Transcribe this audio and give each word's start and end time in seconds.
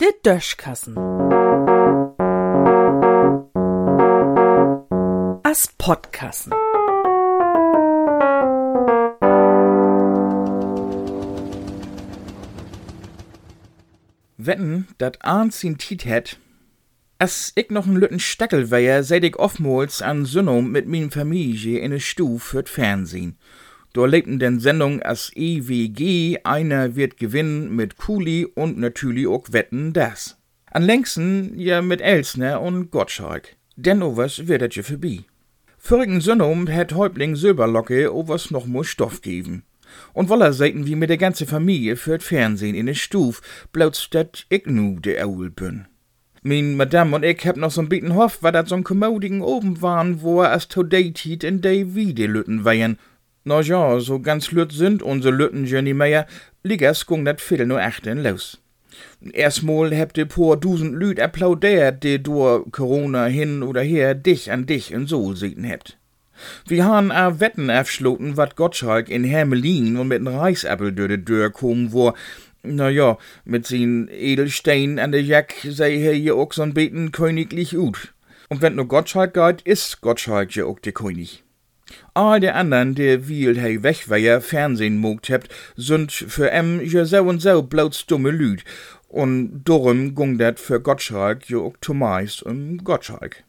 Der 0.00 0.12
Döschkassen. 0.22 0.96
As 5.42 5.68
Podkassen. 5.78 6.52
Wetten, 14.36 14.88
dat 14.98 15.22
Arns 15.24 15.62
in 15.64 15.76
Tiet 15.76 16.04
het, 16.04 16.38
As 17.22 17.52
ich 17.54 17.68
noch 17.68 17.86
n 17.86 17.96
lütten 17.96 18.18
Stackel 18.18 18.70
wär, 18.70 19.04
seit 19.04 19.24
ich 19.24 19.36
oftmals 19.36 20.00
an 20.00 20.24
Sünnom 20.24 20.72
mit 20.72 20.88
min 20.88 21.10
Familie 21.10 21.78
in 21.80 21.90
ne 21.90 22.00
Stuf 22.00 22.44
fürt 22.44 22.70
Fernsehen. 22.70 23.36
Da 23.92 24.06
lebten 24.06 24.38
den 24.38 24.60
Sendung 24.60 25.02
as 25.02 25.32
EWG, 25.34 26.38
einer 26.44 26.94
wird 26.94 27.16
gewinnen 27.16 27.74
mit 27.74 27.96
Kuli 27.96 28.46
und 28.46 28.78
natürlich 28.78 29.26
auch 29.26 29.46
Wetten 29.50 29.92
das. 29.92 30.38
An 30.70 30.84
längsten 30.84 31.58
ja 31.58 31.82
mit 31.82 32.00
Elsner 32.00 32.60
und 32.60 32.92
Gottschalk. 32.92 33.56
Denn 33.74 34.02
overs 34.02 34.46
wird 34.46 34.62
das 34.62 34.76
ja 34.76 34.84
vorbei. 34.84 35.24
Vorigen 35.78 36.20
Sünnom 36.20 36.68
hat 36.68 36.92
Häuptling 36.92 37.34
Silberlocke 37.34 38.14
overs 38.14 38.52
noch 38.52 38.66
mal 38.66 38.84
Stoff 38.84 39.22
geben. 39.22 39.64
Und 40.12 40.28
woller 40.28 40.52
seiten 40.52 40.86
wie 40.86 40.94
mit 40.94 41.10
der 41.10 41.16
ganze 41.16 41.46
Familie 41.46 41.96
fürt 41.96 42.22
Fernsehen 42.22 42.76
in 42.76 42.84
ne 42.84 42.94
Stuf, 42.94 43.42
bloß 43.72 44.10
dat 44.10 44.46
ich 44.50 44.66
nu 44.66 45.00
de 45.00 45.20
Aul 45.20 45.50
bin. 45.50 45.86
Min 46.42 46.76
Madame 46.76 47.16
und 47.16 47.24
ich 47.24 47.46
hab 47.46 47.56
noch 47.56 47.70
so'n 47.70 47.88
beten 47.88 48.14
hoff, 48.14 48.42
war 48.42 48.52
dat 48.52 48.68
so'n 48.68 48.84
kommodigen 48.84 49.42
oben 49.42 49.82
waren, 49.82 50.22
wo 50.22 50.42
er 50.42 50.52
as 50.52 50.68
to 50.68 50.82
datet 50.82 51.44
in 51.44 51.60
de 51.60 51.94
Wiede 51.94 52.26
Lütten 52.26 52.64
weien. 52.64 52.98
Na 53.44 53.60
ja, 53.62 53.98
so 54.00 54.20
ganz 54.20 54.52
lütt 54.52 54.72
sind 54.72 55.02
unsere 55.02 55.34
Lütten 55.34 55.64
Jenny 55.64 55.94
mehr, 55.94 56.26
liegers 56.62 57.06
gung 57.06 57.24
dat 57.24 57.40
viel 57.40 57.64
nur 57.64 57.80
echten 57.80 58.22
los. 58.22 58.60
Erstmal 59.32 59.96
habt 59.96 60.18
ihr 60.18 60.26
paar 60.26 60.58
dusend 60.58 60.94
Lüt 60.94 61.18
applaudiert, 61.18 62.02
die 62.04 62.22
durch 62.22 62.70
Corona 62.70 63.26
hin 63.26 63.62
oder 63.62 63.80
her 63.80 64.14
dich 64.14 64.52
an 64.52 64.66
dich 64.66 64.92
in 64.92 65.06
so 65.06 65.34
sieten 65.34 65.66
habt. 65.66 65.96
Wir 66.66 66.84
han 66.84 67.10
a 67.10 67.40
Wetten 67.40 67.70
aufschloten, 67.70 68.36
wat 68.36 68.56
Gottschalk 68.56 69.08
in 69.08 69.24
Hermelin 69.24 69.96
und 69.96 70.08
mit 70.08 70.20
n 70.20 70.26
Reichsappel 70.26 70.92
durch 70.92 71.08
de 71.08 71.18
Dörr 71.18 71.50
kommen, 71.50 71.92
wo 71.92 72.12
na 72.62 72.90
ja, 72.90 73.16
mit 73.44 73.66
sin 73.66 74.08
Edelstein 74.12 74.98
an 74.98 75.12
der 75.12 75.22
Jack 75.22 75.54
sei 75.66 75.96
er 75.96 76.16
ja 76.16 76.34
auch 76.34 76.52
so'n 76.52 76.74
beten 76.74 77.10
königlich 77.10 77.76
ut. 77.76 78.12
Und 78.50 78.60
wenn 78.60 78.74
nur 78.74 78.88
Gottschalk 78.88 79.32
geht, 79.32 79.62
ist 79.62 80.02
Gottschalk 80.02 80.54
ja 80.56 80.66
auch 80.66 80.78
der 80.78 80.92
König. 80.92 81.42
All 82.14 82.40
der 82.40 82.56
anderen, 82.56 82.94
der 82.94 83.20
viel 83.20 83.60
hei 83.60 83.82
weg 83.82 84.06
Fernsehen 84.42 84.98
mogt 84.98 85.30
habt, 85.30 85.48
sind 85.76 86.12
für 86.12 86.50
em 86.50 86.80
ja 86.84 87.04
so 87.04 87.22
und 87.22 87.40
so 87.40 87.62
bloß 87.62 88.06
dumme 88.06 88.30
Lüd. 88.30 88.64
Und 89.08 89.62
darum 89.64 90.14
gung 90.14 90.38
dat 90.38 90.60
für 90.60 90.80
Gottschalk 90.80 91.50
ja 91.50 91.58
auch 91.58 91.76
zumeist 91.80 92.42
um 92.42 92.78
Gottschalk. 92.78 93.44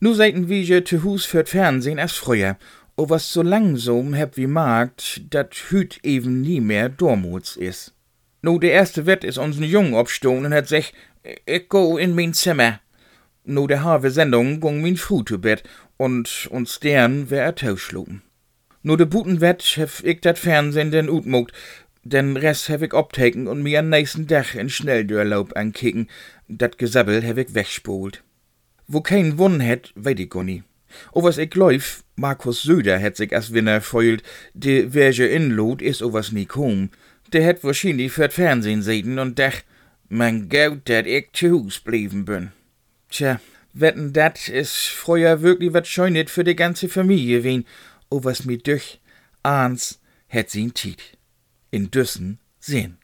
Nu 0.00 0.14
seiten 0.14 0.48
wie 0.48 0.62
je 0.62 0.82
zu 0.82 1.04
Hus 1.04 1.24
für 1.24 1.44
Fernsehen 1.46 1.98
als 1.98 2.12
früher. 2.12 2.56
O 2.96 3.08
was 3.08 3.32
so 3.32 3.42
langsam 3.42 4.14
hab 4.14 4.36
wie 4.36 4.46
magt, 4.46 5.22
dat 5.30 5.54
hüt 5.70 6.00
eben 6.02 6.40
nie 6.40 6.60
mehr 6.60 6.88
Dormuts 6.88 7.56
is. 7.56 7.92
Nu, 8.42 8.58
der 8.58 8.72
erste 8.72 9.06
Wett 9.06 9.24
is 9.24 9.38
uns'n 9.38 9.64
Jung 9.64 9.94
obstohn 9.94 10.44
und 10.44 10.52
hat 10.52 10.68
sech, 10.68 10.92
ich 11.46 11.68
go 11.68 11.96
in 11.96 12.14
mein 12.14 12.34
Zimmer. 12.34 12.80
Nu, 13.44 13.66
der 13.66 13.82
halbe 13.84 14.10
Sendung 14.10 14.60
gung 14.60 14.82
min 14.82 14.96
Fu 14.96 15.22
zu 15.22 15.38
Bett 15.38 15.62
und 15.96 16.48
uns 16.50 16.80
deren 16.80 17.30
wär 17.30 17.42
er 17.42 17.54
tauschlupen. 17.54 18.22
Nu, 18.82 18.96
de 18.96 19.06
buten 19.06 19.40
Wett 19.40 19.62
hef 19.76 20.02
ich 20.04 20.20
dat 20.20 20.38
Fernsehen 20.38 20.90
den 20.90 21.08
utmugt, 21.08 21.52
den 22.04 22.36
Rest 22.36 22.68
hef 22.68 22.82
ich 22.82 22.94
obtaken 22.94 23.46
und 23.48 23.62
mir 23.62 23.80
an 23.80 23.88
nächsten 23.88 24.26
Dach 24.26 24.54
in 24.54 24.68
Schnelldurlaub 24.68 25.56
ankicken, 25.56 26.08
dat 26.48 26.78
Gesabbel 26.78 27.22
hef 27.22 27.36
ich 27.36 27.54
wegspult. 27.54 28.22
Wo 28.86 29.00
kein 29.00 29.38
Wunn 29.38 29.60
het, 29.60 29.92
weet 29.94 30.20
ich 30.20 30.30
gonnie. 30.30 30.62
O 31.12 31.22
was 31.22 31.38
ich 31.38 31.54
läuf, 31.54 32.04
Markus 32.16 32.62
Söder 32.62 32.98
het 32.98 33.16
sich 33.16 33.34
as 33.34 33.52
Winner 33.52 33.80
feult, 33.80 34.22
de 34.54 34.90
Verge 34.90 35.26
inlot 35.26 35.82
is 35.82 36.02
o 36.02 36.12
was 36.12 36.32
nie 36.32 36.46
kom 36.46 36.90
der 37.32 37.42
het 37.42 37.64
wahrscheinlich 37.64 38.12
für 38.12 38.30
Fernsehen 38.30 38.82
sehen 38.82 39.18
und 39.18 39.38
dach, 39.38 39.62
mein 40.08 40.48
Gott, 40.48 40.88
dat 40.88 41.06
ich 41.06 41.30
zu 41.32 41.50
Hus 41.50 41.80
blieben 41.80 42.24
bin. 42.24 42.52
Tja, 43.12 43.40
wetten 43.72 44.12
dat 44.12 44.48
is 44.48 44.72
früher 44.86 45.42
wirklich 45.42 45.74
wat 45.74 45.86
schönet 45.86 46.30
für 46.30 46.44
die 46.44 46.56
ganze 46.56 46.88
Familie 46.88 47.44
wen, 47.44 47.66
o 48.08 48.24
was 48.24 48.46
mir 48.46 48.56
durch, 48.56 49.00
ahns 49.42 50.00
het 50.28 50.50
sin 50.50 50.72
Tiet. 50.72 51.18
In 51.70 51.90
Düssen 51.90 52.38
sehen. 52.58 53.01